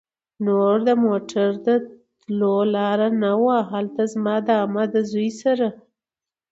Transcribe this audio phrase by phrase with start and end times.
[0.45, 1.67] نور د موټر د
[2.19, 3.57] تلو لار نه وه.
[3.71, 5.67] هلته زما د عمه زوی سره